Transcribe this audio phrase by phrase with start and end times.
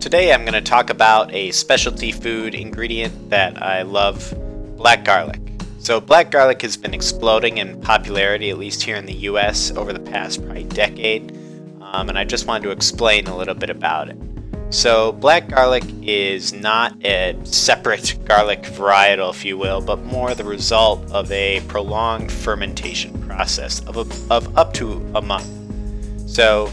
[0.00, 4.34] Today I'm going to talk about a specialty food ingredient that I love,
[4.78, 5.38] black garlic.
[5.78, 9.92] So black garlic has been exploding in popularity, at least here in the US, over
[9.92, 11.36] the past probably decade,
[11.82, 14.16] um, and I just wanted to explain a little bit about it.
[14.70, 20.44] So black garlic is not a separate garlic varietal, if you will, but more the
[20.44, 25.46] result of a prolonged fermentation process of, a, of up to a month.
[26.26, 26.72] So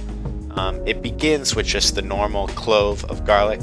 [0.58, 3.62] um, it begins with just the normal clove of garlic,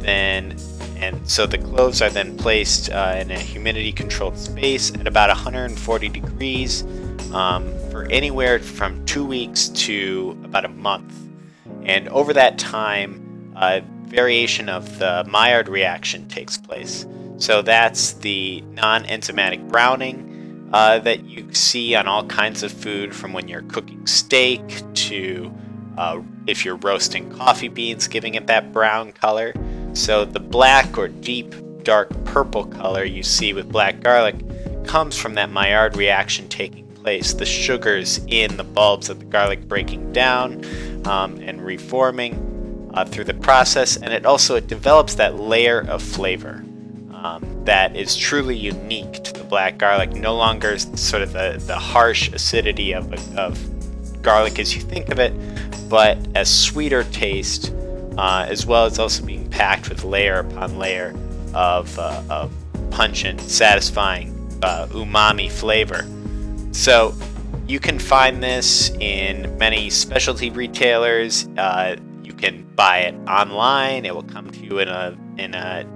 [0.00, 0.56] then
[0.96, 5.28] and so the cloves are then placed uh, in a humidity controlled space at about
[5.28, 6.82] 140 degrees
[7.32, 11.12] um, for anywhere from two weeks to about a month.
[11.82, 17.06] And over that time, a variation of the Maillard reaction takes place.
[17.36, 23.14] So that's the non enzymatic browning uh, that you see on all kinds of food
[23.14, 24.62] from when you're cooking steak
[24.94, 25.52] to
[25.96, 29.54] uh, if you're roasting coffee beans, giving it that brown color.
[29.92, 34.34] So the black or deep dark purple color you see with black garlic
[34.84, 37.34] comes from that Maillard reaction taking place.
[37.34, 40.64] The sugars in the bulbs of the garlic breaking down
[41.06, 46.02] um, and reforming uh, through the process, and it also it develops that layer of
[46.02, 46.64] flavor
[47.12, 50.12] um, that is truly unique to the black garlic.
[50.12, 53.58] No longer sort of the, the harsh acidity of, of
[54.22, 55.32] garlic as you think of it,
[55.94, 57.72] but a sweeter taste,
[58.18, 61.14] uh, as well as also being packed with layer upon layer
[61.54, 62.52] of, uh, of
[62.90, 64.32] pungent, satisfying
[64.64, 66.04] uh, umami flavor.
[66.72, 67.14] So
[67.68, 71.46] you can find this in many specialty retailers.
[71.56, 71.94] Uh,
[72.24, 74.04] you can buy it online.
[74.04, 75.86] It will come to you in a in a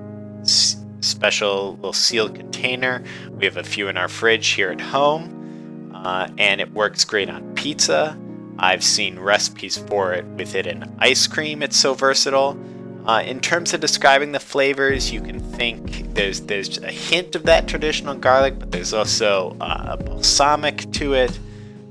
[0.44, 3.02] special little sealed container.
[3.32, 7.28] We have a few in our fridge here at home, uh, and it works great
[7.28, 8.16] on pizza.
[8.58, 11.62] I've seen recipes for it with it in ice cream.
[11.62, 12.58] It's so versatile.
[13.06, 17.44] Uh, in terms of describing the flavors, you can think there's there's a hint of
[17.44, 21.38] that traditional garlic, but there's also uh, a balsamic to it,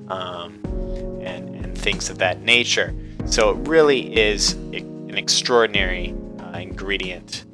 [0.09, 0.59] um,
[1.24, 2.94] and and things of that nature.
[3.25, 7.47] So it really is an extraordinary uh, ingredient